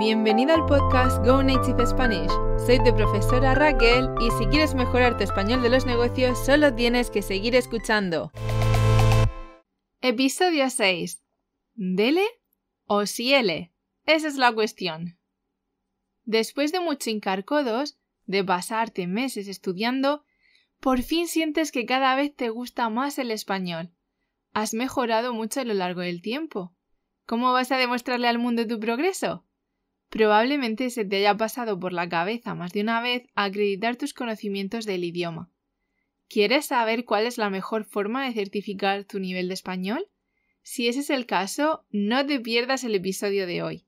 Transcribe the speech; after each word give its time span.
bienvenido 0.00 0.54
al 0.54 0.64
podcast 0.64 1.22
Go 1.26 1.42
Native 1.42 1.86
Spanish. 1.86 2.30
Soy 2.64 2.78
tu 2.82 2.96
profesora 2.96 3.54
Raquel 3.54 4.08
y 4.18 4.30
si 4.38 4.46
quieres 4.46 4.74
mejorar 4.74 5.18
tu 5.18 5.24
español 5.24 5.60
de 5.60 5.68
los 5.68 5.84
negocios 5.84 6.42
solo 6.42 6.74
tienes 6.74 7.10
que 7.10 7.20
seguir 7.20 7.54
escuchando. 7.54 8.32
Episodio 10.00 10.70
6. 10.70 11.22
¿Dele 11.74 12.24
o 12.86 13.04
siele? 13.04 13.74
Esa 14.06 14.28
es 14.28 14.36
la 14.36 14.50
cuestión. 14.54 15.18
Después 16.24 16.72
de 16.72 16.80
mucho 16.80 17.10
incarcodos, 17.10 17.98
de 18.24 18.42
pasarte 18.42 19.06
meses 19.06 19.48
estudiando, 19.48 20.24
por 20.80 21.02
fin 21.02 21.28
sientes 21.28 21.72
que 21.72 21.84
cada 21.84 22.16
vez 22.16 22.34
te 22.34 22.48
gusta 22.48 22.88
más 22.88 23.18
el 23.18 23.30
español. 23.30 23.92
Has 24.54 24.72
mejorado 24.72 25.34
mucho 25.34 25.60
a 25.60 25.64
lo 25.64 25.74
largo 25.74 26.00
del 26.00 26.22
tiempo. 26.22 26.74
¿Cómo 27.26 27.52
vas 27.52 27.70
a 27.70 27.76
demostrarle 27.76 28.28
al 28.28 28.38
mundo 28.38 28.66
tu 28.66 28.80
progreso? 28.80 29.44
Probablemente 30.10 30.90
se 30.90 31.04
te 31.04 31.16
haya 31.16 31.36
pasado 31.36 31.78
por 31.78 31.92
la 31.92 32.08
cabeza 32.08 32.56
más 32.56 32.72
de 32.72 32.80
una 32.80 33.00
vez 33.00 33.22
acreditar 33.34 33.94
tus 33.96 34.12
conocimientos 34.12 34.84
del 34.84 35.04
idioma. 35.04 35.50
¿Quieres 36.28 36.66
saber 36.66 37.04
cuál 37.04 37.26
es 37.26 37.38
la 37.38 37.48
mejor 37.48 37.84
forma 37.84 38.26
de 38.26 38.34
certificar 38.34 39.04
tu 39.04 39.20
nivel 39.20 39.48
de 39.48 39.54
español? 39.54 40.08
Si 40.62 40.88
ese 40.88 41.00
es 41.00 41.10
el 41.10 41.26
caso, 41.26 41.86
no 41.90 42.26
te 42.26 42.40
pierdas 42.40 42.82
el 42.84 42.94
episodio 42.96 43.46
de 43.46 43.62
hoy. 43.62 43.86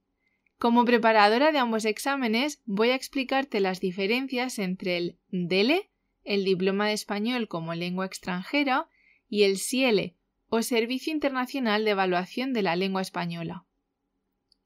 Como 0.59 0.85
preparadora 0.85 1.51
de 1.51 1.59
ambos 1.59 1.85
exámenes, 1.85 2.63
voy 2.65 2.91
a 2.91 2.95
explicarte 2.95 3.59
las 3.59 3.80
diferencias 3.80 4.61
entre 4.61 4.97
el 4.97 5.19
DELE, 5.29 5.91
el 6.23 6.45
Diploma 6.45 6.87
de 6.87 6.93
Español 6.93 7.49
como 7.49 7.75
Lengua 7.75 8.07
extranjera, 8.07 8.89
y 9.29 9.43
el 9.43 9.59
SIELE, 9.59 10.16
o 10.49 10.63
Servicio 10.63 11.13
Internacional 11.13 11.85
de 11.85 11.93
Evaluación 11.93 12.52
de 12.52 12.63
la 12.63 12.77
Lengua 12.77 13.02
Española. 13.02 13.66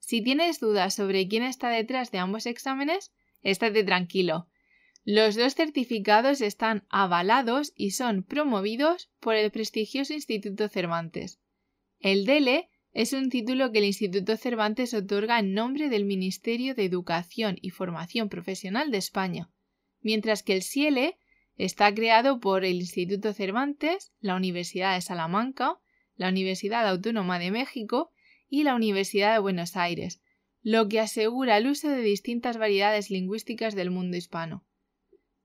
Si 0.07 0.23
tienes 0.23 0.61
dudas 0.61 0.95
sobre 0.95 1.27
quién 1.27 1.43
está 1.43 1.69
detrás 1.69 2.13
de 2.13 2.19
ambos 2.19 2.47
exámenes, 2.47 3.13
estate 3.43 3.83
tranquilo. 3.83 4.47
Los 5.03 5.35
dos 5.35 5.57
certificados 5.57 6.43
están 6.43 6.87
avalados 6.91 7.73
y 7.75 7.91
son 7.91 8.23
promovidos 8.23 9.11
por 9.19 9.35
el 9.35 9.51
prestigioso 9.51 10.13
Instituto 10.13 10.69
Cervantes. 10.69 11.41
El 11.99 12.25
DELE 12.25 12.69
es 12.93 13.15
un 13.15 13.31
título 13.31 13.73
que 13.73 13.81
el 13.81 13.87
Instituto 13.87 14.37
Cervantes 14.37 14.95
otorga 14.95 15.41
en 15.41 15.55
nombre 15.55 15.89
del 15.89 16.05
Ministerio 16.05 16.77
de 16.77 16.85
Educación 16.85 17.59
y 17.61 17.71
Formación 17.71 18.29
Profesional 18.29 18.93
de 18.93 18.99
España, 18.99 19.51
mientras 20.03 20.45
que 20.45 20.53
el 20.53 20.63
SIELE 20.63 21.19
está 21.57 21.93
creado 21.93 22.39
por 22.39 22.65
el 22.65 22.77
Instituto 22.77 23.33
Cervantes, 23.33 24.13
la 24.21 24.37
Universidad 24.37 24.95
de 24.95 25.01
Salamanca, 25.01 25.81
la 26.15 26.29
Universidad 26.29 26.87
Autónoma 26.87 27.41
de 27.41 27.51
México 27.51 28.13
y 28.49 28.65
la 28.65 28.75
Universidad 28.75 29.33
de 29.33 29.39
Buenos 29.39 29.77
Aires, 29.77 30.21
lo 30.63 30.89
que 30.89 31.01
asegura 31.01 31.57
el 31.57 31.69
uso 31.69 31.89
de 31.89 32.01
distintas 32.01 32.59
variedades 32.59 33.11
lingüísticas 33.11 33.75
del 33.75 33.91
mundo 33.91 34.17
hispano. 34.17 34.65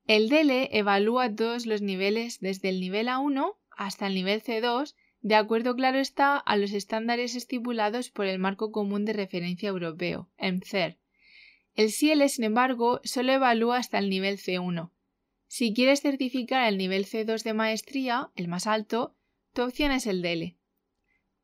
El 0.08 0.30
DELE 0.30 0.70
evalúa 0.72 1.34
todos 1.34 1.66
los 1.66 1.82
niveles 1.82 2.40
desde 2.40 2.70
el 2.70 2.80
nivel 2.80 3.08
A1 3.08 3.56
hasta 3.70 4.08
el 4.08 4.16
nivel 4.16 4.42
C2, 4.42 4.96
de 5.22 5.36
acuerdo 5.36 5.76
claro 5.76 6.00
está 6.00 6.38
a 6.38 6.58
los 6.58 6.72
estándares 6.72 7.36
estipulados 7.36 8.10
por 8.10 8.26
el 8.26 8.40
Marco 8.40 8.72
Común 8.72 9.06
de 9.06 9.14
Referencia 9.14 9.70
Europeo, 9.70 10.30
EMCER. 10.38 10.98
El 11.76 11.92
SIELE, 11.92 12.28
sin 12.28 12.44
embargo, 12.44 13.00
solo 13.04 13.32
evalúa 13.32 13.78
hasta 13.78 14.00
el 14.00 14.10
nivel 14.10 14.38
C1. 14.38 14.92
Si 15.48 15.74
quieres 15.74 16.02
certificar 16.02 16.68
el 16.68 16.78
nivel 16.78 17.06
C2 17.06 17.44
de 17.44 17.54
maestría, 17.54 18.32
el 18.36 18.48
más 18.48 18.68
alto, 18.68 19.16
tu 19.54 19.62
opción 19.62 19.92
es 19.92 20.08
el 20.08 20.22
DELE. 20.22 20.58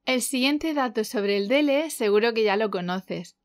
El 0.08 0.22
siguiente 0.22 0.73
dato 0.73 1.03
sobre 1.03 1.36
el 1.36 1.50
DELE 1.50 1.89
seguro 1.89 2.33
que 2.33 2.44
ya 2.44 2.55
lo 2.55 2.72
conoces. 2.72 3.36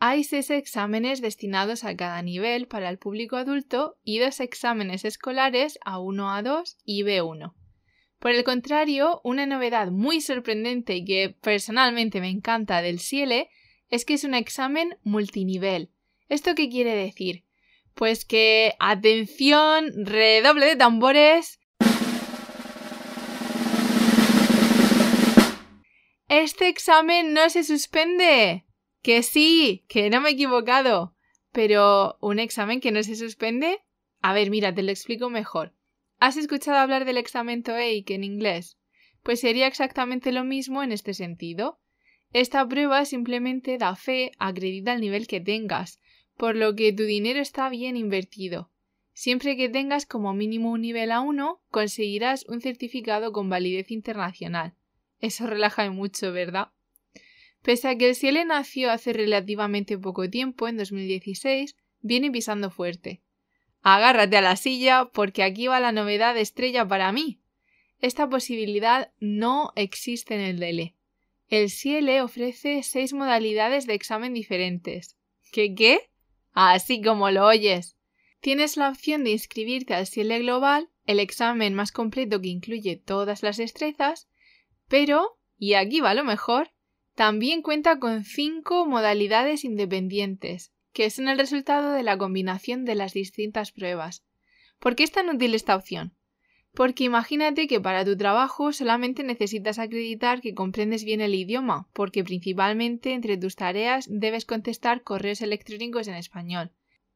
Hay 0.00 0.24
seis 0.24 0.50
exámenes 0.50 1.20
destinados 1.20 1.84
a 1.84 1.96
cada 1.96 2.20
nivel 2.20 2.66
para 2.66 2.88
el 2.88 2.98
público 2.98 3.36
adulto 3.36 3.96
y 4.02 4.18
dos 4.18 4.40
exámenes 4.40 5.04
escolares 5.04 5.78
A1, 5.86 6.42
A2 6.42 6.78
y 6.84 7.04
B1. 7.04 7.54
Por 8.18 8.32
el 8.32 8.42
contrario, 8.42 9.20
una 9.22 9.46
novedad 9.46 9.92
muy 9.92 10.20
sorprendente 10.20 10.96
y 10.96 11.04
que 11.04 11.36
personalmente 11.40 12.20
me 12.20 12.28
encanta 12.28 12.82
del 12.82 12.98
SIELE 12.98 13.48
es 13.88 14.04
que 14.04 14.14
es 14.14 14.24
un 14.24 14.34
examen 14.34 14.98
multinivel. 15.04 15.92
¿Esto 16.28 16.56
qué 16.56 16.68
quiere 16.68 16.96
decir? 16.96 17.44
Pues 17.94 18.24
que, 18.24 18.74
atención, 18.80 19.92
redoble 20.06 20.66
de 20.66 20.74
tambores, 20.74 21.59
Este 26.30 26.68
examen 26.68 27.34
no 27.34 27.50
se 27.50 27.64
suspende. 27.64 28.64
Que 29.02 29.24
sí, 29.24 29.84
que 29.88 30.10
no 30.10 30.20
me 30.20 30.28
he 30.28 30.32
equivocado. 30.34 31.16
Pero, 31.50 32.18
¿un 32.20 32.38
examen 32.38 32.80
que 32.80 32.92
no 32.92 33.02
se 33.02 33.16
suspende? 33.16 33.80
A 34.22 34.32
ver, 34.32 34.48
mira, 34.48 34.72
te 34.72 34.84
lo 34.84 34.92
explico 34.92 35.28
mejor. 35.28 35.74
¿Has 36.20 36.36
escuchado 36.36 36.78
hablar 36.78 37.04
del 37.04 37.16
examen 37.16 37.64
TOEIC 37.64 38.10
en 38.10 38.22
inglés? 38.22 38.78
Pues 39.24 39.40
sería 39.40 39.66
exactamente 39.66 40.30
lo 40.30 40.44
mismo 40.44 40.84
en 40.84 40.92
este 40.92 41.14
sentido. 41.14 41.80
Esta 42.32 42.64
prueba 42.68 43.04
simplemente 43.06 43.76
da 43.76 43.96
fe, 43.96 44.30
acredita 44.38 44.92
el 44.92 45.00
nivel 45.00 45.26
que 45.26 45.40
tengas, 45.40 45.98
por 46.36 46.54
lo 46.54 46.76
que 46.76 46.92
tu 46.92 47.02
dinero 47.02 47.40
está 47.40 47.68
bien 47.70 47.96
invertido. 47.96 48.70
Siempre 49.14 49.56
que 49.56 49.68
tengas 49.68 50.06
como 50.06 50.32
mínimo 50.32 50.70
un 50.70 50.82
nivel 50.82 51.10
A1, 51.10 51.58
conseguirás 51.72 52.46
un 52.46 52.60
certificado 52.60 53.32
con 53.32 53.50
validez 53.50 53.90
internacional. 53.90 54.76
Eso 55.20 55.46
relaja 55.46 55.90
mucho, 55.90 56.32
¿verdad? 56.32 56.68
Pese 57.62 57.88
a 57.88 57.96
que 57.96 58.08
el 58.08 58.14
Cielo 58.14 58.44
nació 58.44 58.90
hace 58.90 59.12
relativamente 59.12 59.98
poco 59.98 60.30
tiempo, 60.30 60.66
en 60.66 60.78
2016, 60.78 61.76
viene 62.00 62.30
pisando 62.30 62.70
fuerte. 62.70 63.20
Agárrate 63.82 64.36
a 64.36 64.42
la 64.42 64.56
silla 64.56 65.10
porque 65.12 65.42
aquí 65.42 65.66
va 65.66 65.80
la 65.80 65.92
novedad 65.92 66.36
estrella 66.36 66.86
para 66.86 67.12
mí. 67.12 67.40
Esta 68.00 68.28
posibilidad 68.28 69.12
no 69.20 69.72
existe 69.76 70.34
en 70.34 70.40
el 70.40 70.58
DELE. 70.58 70.96
El 71.48 71.68
CIELE 71.68 72.22
ofrece 72.22 72.82
seis 72.82 73.12
modalidades 73.12 73.86
de 73.86 73.94
examen 73.94 74.32
diferentes. 74.32 75.16
¿Qué 75.52 75.74
qué? 75.74 76.10
Así 76.52 77.02
como 77.02 77.30
lo 77.30 77.46
oyes. 77.46 77.96
Tienes 78.40 78.76
la 78.76 78.88
opción 78.88 79.24
de 79.24 79.32
inscribirte 79.32 79.94
al 79.94 80.06
CIELE 80.06 80.38
Global, 80.38 80.88
el 81.04 81.20
examen 81.20 81.74
más 81.74 81.92
completo 81.92 82.40
que 82.40 82.48
incluye 82.48 82.96
todas 82.96 83.42
las 83.42 83.58
destrezas, 83.58 84.28
pero, 84.90 85.38
y 85.56 85.74
aquí 85.74 86.00
va 86.00 86.14
lo 86.14 86.24
mejor, 86.24 86.72
también 87.14 87.62
cuenta 87.62 88.00
con 88.00 88.24
cinco 88.24 88.86
modalidades 88.86 89.64
independientes, 89.64 90.72
que 90.92 91.08
son 91.10 91.28
el 91.28 91.38
resultado 91.38 91.92
de 91.92 92.02
la 92.02 92.18
combinación 92.18 92.84
de 92.84 92.96
las 92.96 93.12
distintas 93.12 93.70
pruebas. 93.70 94.24
¿Por 94.80 94.96
qué 94.96 95.04
es 95.04 95.12
tan 95.12 95.28
útil 95.28 95.54
esta 95.54 95.76
opción? 95.76 96.16
Porque 96.74 97.04
imagínate 97.04 97.68
que 97.68 97.80
para 97.80 98.04
tu 98.04 98.16
trabajo 98.16 98.72
solamente 98.72 99.22
necesitas 99.22 99.78
acreditar 99.78 100.40
que 100.40 100.54
comprendes 100.54 101.04
bien 101.04 101.20
el 101.20 101.36
idioma, 101.36 101.88
porque 101.92 102.24
principalmente 102.24 103.12
entre 103.12 103.36
tus 103.36 103.54
tareas 103.54 104.06
debes 104.10 104.44
contestar 104.44 105.04
correos 105.04 105.40
electrónicos 105.40 106.08
en 106.08 106.14
español. 106.14 106.72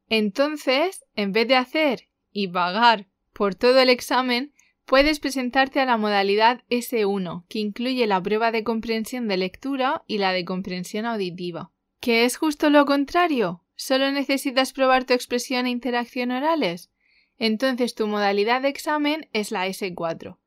Entonces, 0.07 1.03
en 1.15 1.33
vez 1.33 1.49
de 1.49 1.57
hacer 1.57 2.07
y 2.31 2.47
pagar 2.47 3.07
por 3.33 3.53
todo 3.53 3.79
el 3.79 3.89
examen, 3.89 4.53
Puedes 4.85 5.19
presentarte 5.19 5.79
a 5.79 5.85
la 5.85 5.97
modalidad 5.97 6.63
S1, 6.69 7.45
que 7.49 7.57
incluye 7.57 8.05
la 8.05 8.21
prueba 8.21 8.51
de 8.51 8.63
comprensión 8.63 9.27
de 9.27 9.37
lectura 9.37 10.03
y 10.05 10.19
la 10.19 10.31
de 10.31 10.45
comprensión 10.45 11.07
auditiva. 11.07 11.71
¿Qué 11.99 12.23
es 12.23 12.37
justo 12.37 12.69
lo 12.69 12.85
contrario? 12.85 13.63
¿Solo 13.75 14.11
necesitas 14.11 14.73
probar 14.73 15.05
tu 15.05 15.13
expresión 15.13 15.65
e 15.65 15.71
interacción 15.71 16.29
orales? 16.29 16.91
Entonces 17.39 17.95
tu 17.95 18.05
modalidad 18.05 18.61
de 18.61 18.69
examen 18.69 19.27
es 19.33 19.51
la 19.51 19.67
S4. 19.67 20.37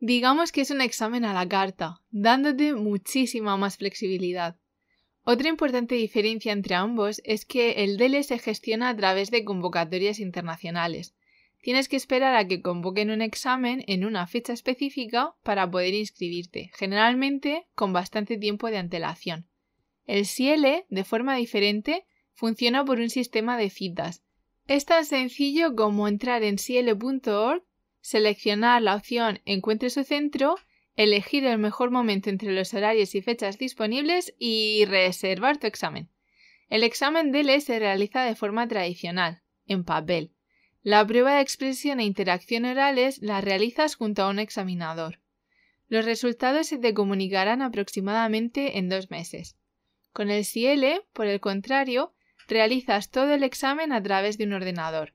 Digamos 0.00 0.50
que 0.50 0.62
es 0.62 0.72
un 0.72 0.80
examen 0.80 1.24
a 1.24 1.32
la 1.32 1.48
carta, 1.48 2.02
dándote 2.10 2.74
muchísima 2.74 3.56
más 3.56 3.76
flexibilidad. 3.76 4.56
Otra 5.22 5.48
importante 5.48 5.94
diferencia 5.94 6.52
entre 6.52 6.74
ambos 6.74 7.20
es 7.24 7.44
que 7.44 7.84
el 7.84 7.96
DELE 7.96 8.24
se 8.24 8.38
gestiona 8.38 8.88
a 8.88 8.96
través 8.96 9.30
de 9.30 9.44
convocatorias 9.44 10.18
internacionales, 10.18 11.14
tienes 11.68 11.90
que 11.90 11.96
esperar 11.96 12.34
a 12.34 12.48
que 12.48 12.62
convoquen 12.62 13.10
un 13.10 13.20
examen 13.20 13.84
en 13.88 14.06
una 14.06 14.26
fecha 14.26 14.54
específica 14.54 15.34
para 15.42 15.70
poder 15.70 15.92
inscribirte, 15.92 16.70
generalmente 16.72 17.66
con 17.74 17.92
bastante 17.92 18.38
tiempo 18.38 18.70
de 18.70 18.78
antelación. 18.78 19.50
El 20.06 20.24
CIELE, 20.24 20.86
de 20.88 21.04
forma 21.04 21.36
diferente, 21.36 22.06
funciona 22.32 22.86
por 22.86 23.00
un 23.00 23.10
sistema 23.10 23.58
de 23.58 23.68
citas. 23.68 24.24
Es 24.66 24.86
tan 24.86 25.04
sencillo 25.04 25.76
como 25.76 26.08
entrar 26.08 26.42
en 26.42 26.56
ciele.org, 26.56 27.62
seleccionar 28.00 28.80
la 28.80 28.94
opción 28.94 29.42
Encuentre 29.44 29.90
su 29.90 30.04
centro, 30.04 30.54
elegir 30.96 31.44
el 31.44 31.58
mejor 31.58 31.90
momento 31.90 32.30
entre 32.30 32.52
los 32.52 32.72
horarios 32.72 33.14
y 33.14 33.20
fechas 33.20 33.58
disponibles 33.58 34.34
y 34.38 34.86
reservar 34.86 35.58
tu 35.58 35.66
examen. 35.66 36.08
El 36.70 36.82
examen 36.82 37.30
DELE 37.30 37.60
se 37.60 37.78
realiza 37.78 38.24
de 38.24 38.36
forma 38.36 38.66
tradicional, 38.68 39.42
en 39.66 39.84
papel, 39.84 40.32
la 40.82 41.06
prueba 41.06 41.34
de 41.34 41.40
expresión 41.40 41.98
e 42.00 42.04
interacción 42.04 42.64
orales 42.64 43.18
la 43.20 43.40
realizas 43.40 43.96
junto 43.96 44.22
a 44.22 44.28
un 44.28 44.38
examinador. 44.38 45.20
Los 45.88 46.04
resultados 46.04 46.66
se 46.66 46.78
te 46.78 46.94
comunicarán 46.94 47.62
aproximadamente 47.62 48.78
en 48.78 48.88
dos 48.88 49.10
meses. 49.10 49.56
Con 50.12 50.30
el 50.30 50.44
CIELE, 50.44 51.02
por 51.12 51.26
el 51.26 51.40
contrario, 51.40 52.14
realizas 52.46 53.10
todo 53.10 53.34
el 53.34 53.42
examen 53.42 53.92
a 53.92 54.02
través 54.02 54.38
de 54.38 54.44
un 54.44 54.52
ordenador. 54.52 55.14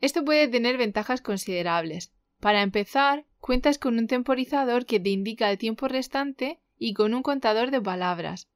Esto 0.00 0.24
puede 0.24 0.48
tener 0.48 0.76
ventajas 0.76 1.20
considerables. 1.20 2.12
Para 2.40 2.62
empezar, 2.62 3.24
cuentas 3.38 3.78
con 3.78 3.98
un 3.98 4.08
temporizador 4.08 4.86
que 4.86 5.00
te 5.00 5.10
indica 5.10 5.50
el 5.50 5.58
tiempo 5.58 5.88
restante 5.88 6.60
y 6.78 6.94
con 6.94 7.14
un 7.14 7.22
contador 7.22 7.70
de 7.70 7.80
palabras. 7.80 8.48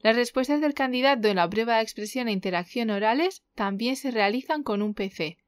Las 0.00 0.16
respuestas 0.16 0.60
del 0.60 0.74
candidato 0.74 1.28
en 1.28 1.36
la 1.36 1.48
prueba 1.48 1.76
de 1.76 1.82
expresión 1.82 2.28
e 2.28 2.32
interacción 2.32 2.90
orales 2.90 3.42
también 3.54 3.96
se 3.96 4.10
realizan 4.10 4.62
con 4.62 4.82
un 4.82 4.92
PC. 4.92 5.38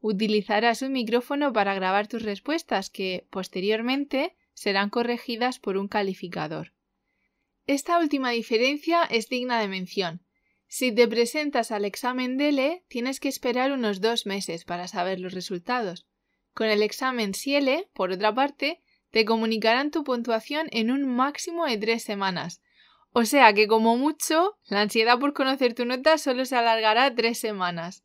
Utilizarás 0.00 0.82
un 0.82 0.92
micrófono 0.92 1.52
para 1.52 1.74
grabar 1.74 2.08
tus 2.08 2.22
respuestas 2.22 2.88
que, 2.88 3.26
posteriormente, 3.30 4.34
serán 4.54 4.90
corregidas 4.90 5.58
por 5.58 5.76
un 5.76 5.88
calificador. 5.88 6.72
Esta 7.66 7.98
última 7.98 8.30
diferencia 8.30 9.04
es 9.04 9.28
digna 9.28 9.60
de 9.60 9.68
mención. 9.68 10.22
Si 10.66 10.92
te 10.92 11.06
presentas 11.06 11.70
al 11.70 11.84
examen 11.84 12.38
DELE, 12.38 12.84
tienes 12.88 13.20
que 13.20 13.28
esperar 13.28 13.72
unos 13.72 14.00
dos 14.00 14.24
meses 14.24 14.64
para 14.64 14.88
saber 14.88 15.20
los 15.20 15.34
resultados. 15.34 16.06
Con 16.54 16.68
el 16.68 16.82
examen 16.82 17.34
SIELE, 17.34 17.88
por 17.92 18.10
otra 18.10 18.34
parte, 18.34 18.80
te 19.10 19.24
comunicarán 19.24 19.90
tu 19.90 20.04
puntuación 20.04 20.68
en 20.70 20.90
un 20.90 21.06
máximo 21.06 21.66
de 21.66 21.76
tres 21.76 22.02
semanas. 22.02 22.62
O 23.12 23.24
sea 23.24 23.52
que 23.52 23.66
como 23.66 23.96
mucho, 23.96 24.56
la 24.68 24.80
ansiedad 24.80 25.18
por 25.18 25.34
conocer 25.34 25.74
tu 25.74 25.84
nota 25.84 26.16
solo 26.16 26.44
se 26.44 26.56
alargará 26.56 27.14
tres 27.14 27.38
semanas. 27.38 28.04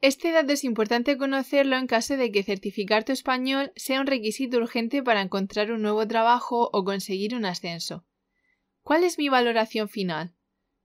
Este 0.00 0.30
dato 0.30 0.52
es 0.52 0.64
importante 0.64 1.16
conocerlo 1.16 1.76
en 1.76 1.86
caso 1.86 2.16
de 2.16 2.30
que 2.30 2.42
certificar 2.42 3.04
tu 3.04 3.12
español 3.12 3.72
sea 3.76 4.00
un 4.00 4.06
requisito 4.06 4.58
urgente 4.58 5.02
para 5.02 5.22
encontrar 5.22 5.72
un 5.72 5.82
nuevo 5.82 6.06
trabajo 6.06 6.68
o 6.72 6.84
conseguir 6.84 7.34
un 7.34 7.46
ascenso. 7.46 8.04
¿Cuál 8.82 9.04
es 9.04 9.18
mi 9.18 9.28
valoración 9.28 9.88
final? 9.88 10.34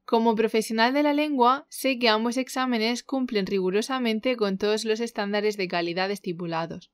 Como 0.06 0.36
profesional 0.36 0.94
de 0.94 1.04
la 1.04 1.14
lengua, 1.14 1.68
sé 1.70 2.00
que 2.00 2.10
ambos 2.10 2.38
exámenes 2.38 3.04
cumplen 3.04 3.46
rigurosamente 3.46 4.36
con 4.38 4.58
todos 4.58 4.86
los 4.86 5.00
estándares 5.00 5.58
de 5.58 5.68
calidad 5.68 6.10
estipulados. 6.10 6.92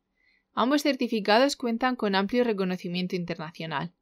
Ambos 0.54 0.84
certificados 0.84 1.56
cuentan 1.56 1.96
con 1.96 2.16
amplio 2.16 2.44
reconocimiento 2.44 3.16
internacional. 3.16 3.94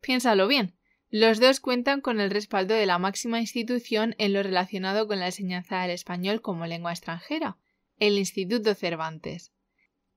Piénsalo 0.00 0.48
bien. 0.48 0.76
Los 1.10 1.40
dos 1.40 1.58
cuentan 1.58 2.00
con 2.00 2.20
el 2.20 2.30
respaldo 2.30 2.74
de 2.74 2.86
la 2.86 2.98
máxima 3.00 3.40
institución 3.40 4.14
en 4.18 4.32
lo 4.32 4.44
relacionado 4.44 5.08
con 5.08 5.18
la 5.18 5.26
enseñanza 5.26 5.82
del 5.82 5.90
español 5.90 6.40
como 6.40 6.66
lengua 6.66 6.92
extranjera, 6.92 7.58
el 7.98 8.16
Instituto 8.16 8.74
Cervantes. 8.74 9.52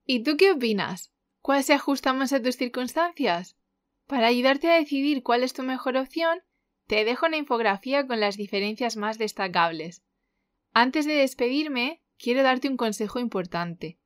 ¿Y 0.06 0.22
tú 0.22 0.36
qué 0.36 0.52
opinas? 0.52 1.12
¿Cuál 1.40 1.64
se 1.64 1.74
ajusta 1.74 2.12
más 2.12 2.32
a 2.32 2.40
tus 2.40 2.56
circunstancias? 2.56 3.56
Para 4.06 4.28
ayudarte 4.28 4.70
a 4.70 4.76
decidir 4.76 5.24
cuál 5.24 5.42
es 5.42 5.52
tu 5.52 5.64
mejor 5.64 5.96
opción, 5.96 6.38
te 6.86 7.04
dejo 7.04 7.26
una 7.26 7.38
infografía 7.38 8.06
con 8.06 8.20
las 8.20 8.36
diferencias 8.36 8.96
más 8.96 9.18
destacables. 9.18 10.04
Antes 10.72 11.06
de 11.06 11.14
despedirme, 11.14 12.02
quiero 12.18 12.44
darte 12.44 12.68
un 12.68 12.76
consejo 12.76 13.18
importante. 13.18 13.98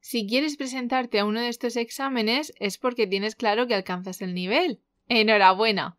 Si 0.00 0.26
quieres 0.26 0.56
presentarte 0.56 1.18
a 1.18 1.26
uno 1.26 1.40
de 1.40 1.48
estos 1.48 1.76
exámenes 1.76 2.54
es 2.58 2.78
porque 2.78 3.06
tienes 3.06 3.36
claro 3.36 3.66
que 3.66 3.74
alcanzas 3.74 4.22
el 4.22 4.32
nivel. 4.32 4.80
Enhorabuena. 5.06 5.98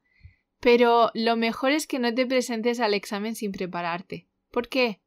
Pero 0.61 1.11
lo 1.13 1.35
mejor 1.35 1.71
es 1.71 1.87
que 1.87 1.99
no 1.99 2.13
te 2.13 2.25
presentes 2.25 2.79
al 2.79 2.93
examen 2.93 3.35
sin 3.35 3.51
prepararte. 3.51 4.27
¿Por 4.51 4.69
qué? 4.69 5.01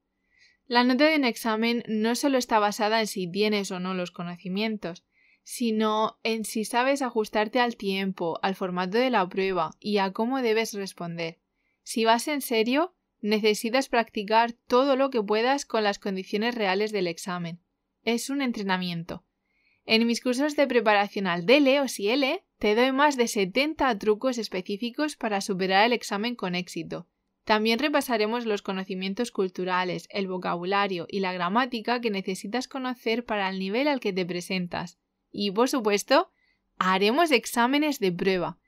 La 0.67 0.85
nota 0.85 1.09
de 1.09 1.17
un 1.17 1.25
examen 1.25 1.83
no 1.89 2.15
solo 2.15 2.37
está 2.37 2.59
basada 2.59 3.01
en 3.01 3.07
si 3.07 3.31
tienes 3.31 3.71
o 3.71 3.81
no 3.81 3.95
los 3.95 4.11
conocimientos, 4.11 5.05
sino 5.43 6.19
en 6.23 6.45
si 6.45 6.65
sabes 6.65 7.01
ajustarte 7.01 7.61
al 7.61 7.77
tiempo, 7.77 8.39
al 8.43 8.55
formato 8.55 8.99
de 8.99 9.11
la 9.11 9.27
prueba 9.29 9.77
y 9.81 9.99
a 9.99 10.13
cómo 10.13 10.43
debes 10.43 10.75
responder. 10.75 11.39
Si 11.83 12.05
vas 12.05 12.29
en 12.29 12.43
serio, 12.43 12.95
necesitas 13.21 13.89
practicar 13.89 14.53
todo 14.53 14.97
lo 14.97 15.09
que 15.09 15.23
puedas 15.23 15.65
con 15.65 15.85
las 15.85 15.99
condiciones 15.99 16.55
reales 16.55 16.93
del 16.93 17.07
examen 17.07 17.65
es 18.05 18.31
un 18.31 18.43
entrenamiento. 18.43 19.25
En 19.87 20.07
mis 20.07 20.21
cursos 20.21 20.57
de 20.57 20.67
preparación 20.67 21.27
al 21.27 21.47
DELE 21.47 21.81
o 21.81 21.89
SIELE 21.89 22.44
te 22.59 22.75
doy 22.75 22.93
más 22.93 23.17
de 23.17 23.29
70 23.29 23.99
trucos 23.99 24.39
específicos 24.39 25.17
para 25.17 25.41
superar 25.41 25.85
el 25.87 25.93
examen 25.93 26.35
con 26.35 26.55
éxito. 26.55 27.07
También 27.45 27.79
repasaremos 27.79 28.47
los 28.47 28.63
conocimientos 28.63 29.31
culturales, 29.31 30.09
el 30.11 30.27
vocabulario 30.29 31.07
y 31.09 31.21
la 31.21 31.33
gramática 31.33 32.01
que 32.01 32.11
necesitas 32.11 32.69
conocer 32.69 33.25
para 33.25 33.51
el 33.51 33.59
nivel 33.59 33.87
al 33.87 34.01
que 34.01 34.15
te 34.15 34.25
presentas. 34.25 34.99
Y, 35.31 35.51
por 35.51 35.69
supuesto, 35.69 36.31
haremos 36.79 37.31
exámenes 37.31 37.99
de 37.99 38.13
prueba. 38.13 38.59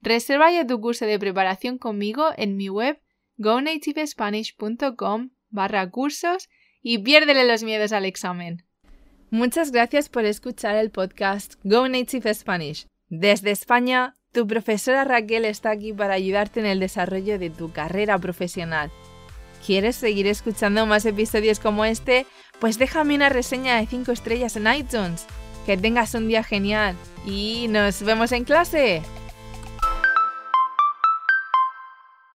Reserva 0.00 0.50
ya 0.50 0.66
tu 0.66 0.80
curso 0.80 1.04
de 1.04 1.18
preparación 1.18 1.78
conmigo 1.78 2.30
en 2.36 2.56
mi 2.56 2.68
web 2.68 3.00
gonativespanish.com 3.36 5.30
barra 5.50 5.90
cursos 5.90 6.48
y 6.80 6.98
piérdele 6.98 7.46
los 7.46 7.62
miedos 7.62 7.92
al 7.92 8.06
examen. 8.06 8.64
Muchas 9.30 9.72
gracias 9.72 10.08
por 10.08 10.24
escuchar 10.24 10.76
el 10.76 10.90
podcast 10.90 11.54
Go 11.64 11.88
Native 11.88 12.34
Spanish. 12.34 12.86
Desde 13.14 13.50
España, 13.50 14.16
tu 14.32 14.46
profesora 14.46 15.04
Raquel 15.04 15.44
está 15.44 15.68
aquí 15.68 15.92
para 15.92 16.14
ayudarte 16.14 16.60
en 16.60 16.66
el 16.66 16.80
desarrollo 16.80 17.38
de 17.38 17.50
tu 17.50 17.70
carrera 17.70 18.18
profesional. 18.18 18.90
¿Quieres 19.66 19.96
seguir 19.96 20.26
escuchando 20.26 20.86
más 20.86 21.04
episodios 21.04 21.60
como 21.60 21.84
este? 21.84 22.24
Pues 22.58 22.78
déjame 22.78 23.14
una 23.14 23.28
reseña 23.28 23.76
de 23.76 23.86
5 23.86 24.12
estrellas 24.12 24.56
en 24.56 24.66
iTunes. 24.66 25.26
Que 25.66 25.76
tengas 25.76 26.14
un 26.14 26.26
día 26.26 26.42
genial 26.42 26.96
y 27.26 27.66
nos 27.68 28.02
vemos 28.02 28.32
en 28.32 28.44
clase. 28.44 29.02